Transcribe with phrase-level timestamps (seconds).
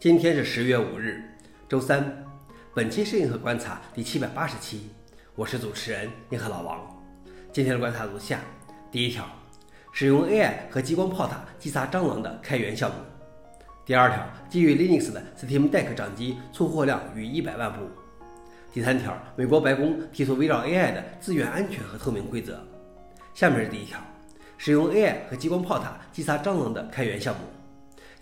[0.00, 1.20] 今天是十月五日，
[1.68, 2.24] 周三。
[2.72, 4.82] 本期是银河观察第七百八十期，
[5.34, 6.86] 我是主持人银河老王。
[7.52, 8.38] 今天的观察如下：
[8.92, 9.28] 第一条，
[9.90, 12.96] 使用 AI 和激光炮塔击杀蟑螂的开源项目；
[13.84, 17.80] 第二条，基于 Linux 的 Steam Deck 掌机出货量逾一百万部；
[18.72, 22.64] 第三条，美国白宫提出围绕 AI 的资源安全和透明规则。
[23.34, 23.98] 下面是第一条，
[24.58, 27.40] 使用 AI 和激光炮塔击杀蟑螂的开源项目。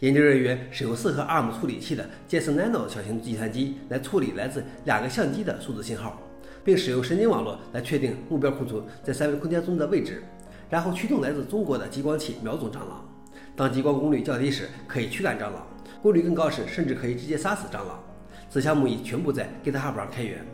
[0.01, 6.21] 研究人员使用四核 ARM 处理器的 Jetson Nano 小型计算机来处理来自两个相机的数字信号，
[6.63, 10.23] 并使用神经网络来确定目标库存在三维空间中的位置，
[10.69, 13.09] 然后驱动来自中国的激光器瞄准蟑螂。
[13.57, 15.63] 当激光功率较低时，可以驱赶蟑螂；
[16.03, 17.99] 功率更高时，甚至可以直接杀死蟑螂。
[18.51, 20.45] 此项目已全部在 GitHub 上开源。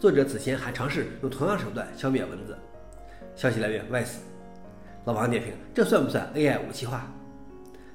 [0.00, 2.58] 作者此前还尝试用同样手段消灭蚊子。
[3.36, 4.16] 消息来源：Vice。
[5.04, 7.08] 老王点评：这算不算 AI 武器化？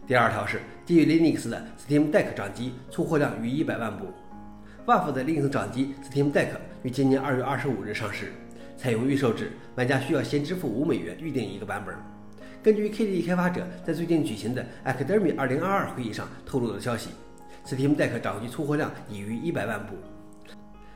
[0.08, 4.06] 第二条是基于 Linux 的 Steam Deck 掌机出货量逾一百万部。
[4.86, 6.50] WAF 的 Linux 掌机 Steam Deck
[6.84, 8.32] 于今年二月二十五日上市，
[8.78, 11.96] 采用预售制，玩家需要先支付五美元预定一个版本。
[12.62, 17.10] 根据 KDE 开发者在最近举行的 Academy 二零二二会议上透露的消息
[17.66, 19.96] ，Steam Deck 掌机出货量已逾一百万部。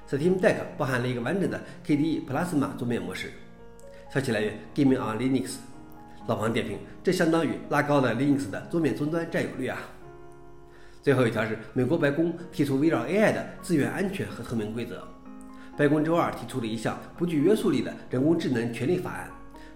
[0.08, 3.32] Steam Deck 包含了一个完整的 KDE Plasma 桌面模式。
[4.14, 5.56] 消息来源：Gaming on Linux。
[6.30, 9.80] 老王点评：这相当于拉高了 Linux 的桌面终端占有率啊！
[11.02, 15.04] 最后一条是美国白宫提出围绕 AI 的资源安全和透明规则。
[15.76, 19.28] 白宫周二提出了一项不具约束力的人工智能权利法案，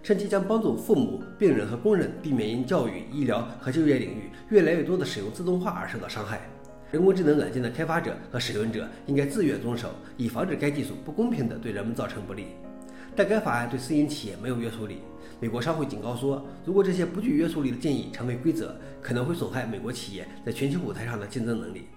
[0.04, 6.42] 称其将帮助父母、病人和工人避免因教育、医疗和就业领域越来越多的使用自动化而受到伤害。
[6.92, 12.50] 人工智能软件的开发者和使用者应该自愿遵守，以防止该技术不公平地对人们造成不利。
[13.16, 15.00] 但该法案对私营企业没有约束力。
[15.40, 21.88] 美国商会警告说，如果这些不具约束力的建议成为规则，可能会损害美国企业在全球舞台上的竞争能力。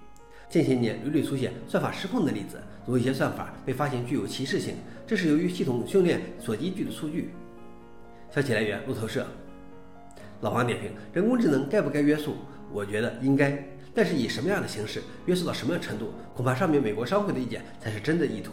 [0.49, 4.75] 近些年屡屡出现算法失控的例子，如一些算法被发现具有歧视性，
[5.07, 7.31] 这是由于系统训练所依据的数据。
[8.31, 9.27] 消息来源：路透社。
[10.41, 12.35] 老黄点评：人工智能该不该约束？
[12.73, 13.65] 我觉得应该，
[13.95, 18.53] 但是以什么样的形式，约束到什么样程度，恐怕上面美国商会的意见才是真的意图。